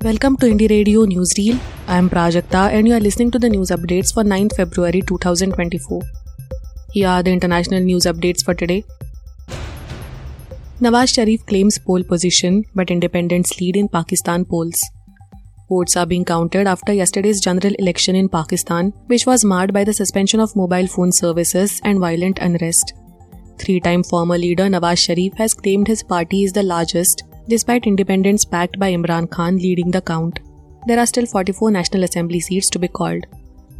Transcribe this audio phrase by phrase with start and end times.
[0.00, 1.58] Welcome to Indie Radio Newsreel.
[1.88, 6.02] I am Prajakta and you are listening to the news updates for 9th February 2024.
[6.92, 8.84] Here are the international news updates for today.
[10.80, 14.80] Nawaz Sharif claims pole position but independents lead in Pakistan polls.
[15.68, 19.92] Votes are being counted after yesterday's general election in Pakistan, which was marred by the
[19.92, 22.94] suspension of mobile phone services and violent unrest.
[23.58, 28.44] Three time former leader Nawaz Sharif has claimed his party is the largest despite independents
[28.44, 30.38] backed by Imran Khan leading the count.
[30.86, 33.24] There are still 44 National Assembly seats to be called.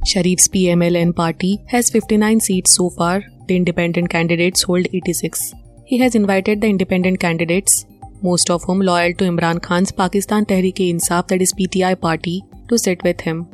[0.06, 5.52] Sharif's PMLN party has 59 seats so far, the independent candidates hold 86.
[5.84, 7.84] He has invited the independent candidates,
[8.22, 13.02] most of whom loyal to Imran Khan's Pakistan Tehreek-e-Insaf that is PTI party, to sit
[13.02, 13.46] with him.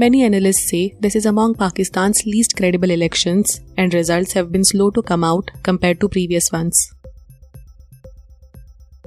[0.00, 4.90] Many analysts say this is among Pakistan's least credible elections and results have been slow
[4.92, 6.78] to come out compared to previous ones.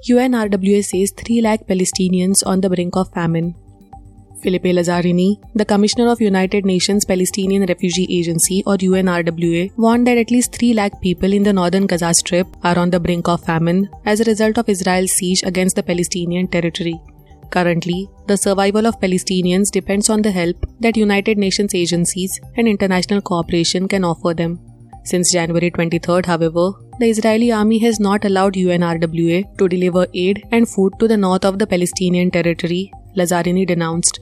[0.08, 3.56] UNRWA says 3 lakh Palestinians on the brink of famine.
[4.44, 10.30] Philippe Lazzarini, the Commissioner of United Nations Palestinian Refugee Agency or UNRWA, warned that at
[10.30, 13.90] least 3 lakh people in the northern Gaza Strip are on the brink of famine
[14.06, 16.96] as a result of Israel's siege against the Palestinian territory.
[17.54, 23.22] Currently, the survival of Palestinians depends on the help that United Nations agencies and international
[23.22, 24.60] cooperation can offer them.
[25.06, 30.68] Since January 23rd, however, the Israeli army has not allowed UNRWA to deliver aid and
[30.68, 34.20] food to the north of the Palestinian territory, Lazzarini denounced.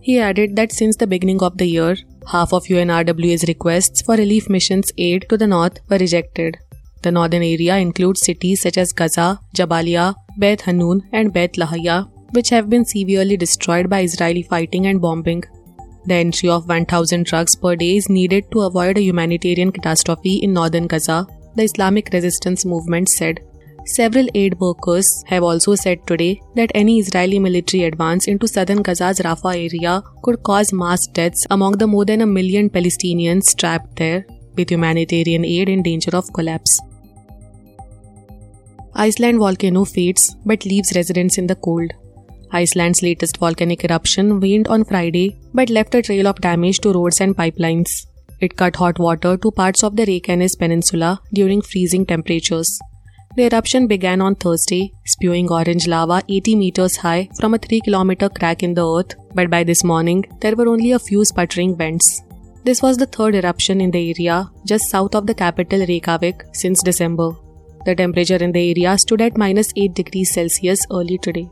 [0.00, 4.48] He added that since the beginning of the year, half of UNRWA's requests for relief
[4.48, 6.58] missions aid to the north were rejected.
[7.02, 12.50] The northern area includes cities such as Gaza, Jabalia, Beth Hanun, and Beth Lahaya, which
[12.50, 15.44] have been severely destroyed by Israeli fighting and bombing.
[16.06, 20.52] The entry of 1000 trucks per day is needed to avoid a humanitarian catastrophe in
[20.52, 23.40] northern Gaza, the Islamic resistance movement said.
[23.84, 29.18] Several aid workers have also said today that any Israeli military advance into southern Gaza's
[29.18, 34.24] Rafah area could cause mass deaths among the more than a million Palestinians trapped there,
[34.56, 36.80] with humanitarian aid in danger of collapse.
[38.94, 41.92] Iceland volcano fades but leaves residents in the cold.
[42.54, 47.20] Iceland's latest volcanic eruption waned on Friday but left a trail of damage to roads
[47.20, 48.06] and pipelines.
[48.40, 52.78] It cut hot water to parts of the Reykjanes Peninsula during freezing temperatures.
[53.36, 58.28] The eruption began on Thursday, spewing orange lava 80 meters high from a 3 kilometer
[58.28, 62.22] crack in the earth, but by this morning, there were only a few sputtering vents.
[62.64, 66.82] This was the third eruption in the area just south of the capital Reykjavik since
[66.82, 67.30] December.
[67.86, 71.48] The temperature in the area stood at minus 8 degrees Celsius early today.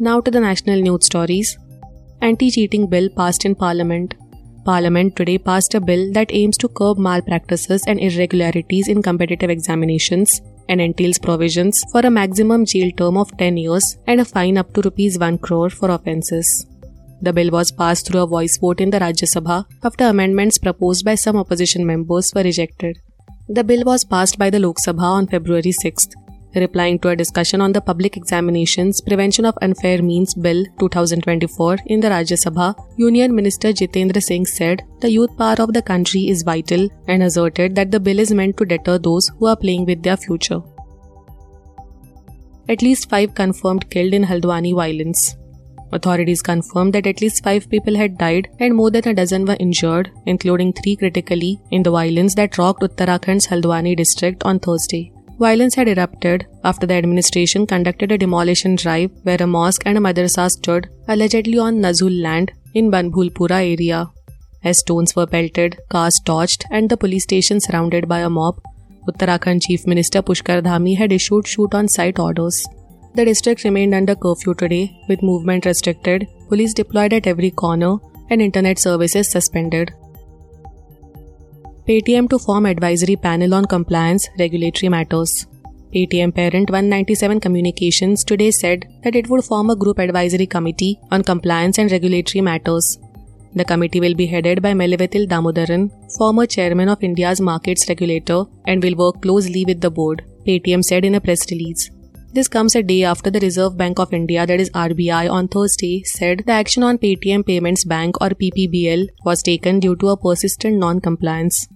[0.00, 1.56] Now to the national news stories.
[2.20, 4.14] Anti-cheating bill passed in Parliament.
[4.64, 10.40] Parliament today passed a bill that aims to curb malpractices and irregularities in competitive examinations
[10.68, 14.72] and entails provisions for a maximum jail term of 10 years and a fine up
[14.74, 16.66] to rupees 1 crore for offences.
[17.22, 21.04] The bill was passed through a voice vote in the Rajya Sabha after amendments proposed
[21.04, 22.98] by some opposition members were rejected.
[23.48, 26.23] The bill was passed by the Lok Sabha on February 6th.
[26.56, 31.98] Replying to a discussion on the Public Examinations Prevention of Unfair Means Bill 2024 in
[31.98, 36.44] the Rajya Sabha, Union Minister Jitendra Singh said the youth power of the country is
[36.44, 40.04] vital and asserted that the bill is meant to deter those who are playing with
[40.04, 40.60] their future.
[42.68, 45.36] At least five confirmed killed in Haldwani violence.
[45.90, 49.56] Authorities confirmed that at least five people had died and more than a dozen were
[49.58, 55.13] injured, including three critically, in the violence that rocked Uttarakhand's Haldwani district on Thursday.
[55.38, 60.00] Violence had erupted after the administration conducted a demolition drive where a mosque and a
[60.00, 64.10] madrasa stood, allegedly on Nazul land in Banbhulpura area.
[64.62, 68.60] As stones were pelted, cars torched, and the police station surrounded by a mob,
[69.08, 72.64] Uttarakhand Chief Minister Pushkar Dhami had issued shoot on sight orders.
[73.14, 77.96] The district remained under curfew today, with movement restricted, police deployed at every corner,
[78.30, 79.92] and internet services suspended.
[81.86, 85.46] Paytm to form advisory panel on compliance regulatory matters.
[85.94, 90.98] Paytm parent One 97 Communications today said that it would form a group advisory committee
[91.10, 92.98] on compliance and regulatory matters.
[93.54, 98.82] The committee will be headed by Meleveetil Damodaran, former chairman of India's markets regulator, and
[98.82, 101.90] will work closely with the board, Paytm said in a press release.
[102.34, 106.02] This comes a day after the Reserve Bank of India, that is RBI, on Thursday
[106.02, 110.78] said the action on Paytm Payments Bank or PPBL was taken due to a persistent
[110.78, 111.68] non compliance.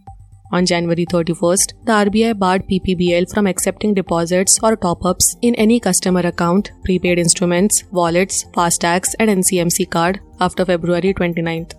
[0.51, 5.79] On January 31st, the RBI barred PPBL from accepting deposits or top ups in any
[5.79, 11.75] customer account, prepaid instruments, wallets, FASTags, and NCMC card after February 29th.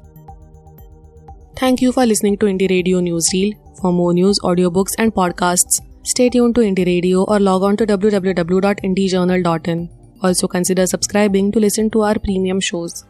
[1.58, 3.56] Thank you for listening to Indie Radio Newsreel.
[3.82, 7.86] For more news, audiobooks, and podcasts, stay tuned to Indie Radio or log on to
[7.86, 9.90] www.indiejournal.in.
[10.24, 13.06] Also consider subscribing to listen to our premium shows.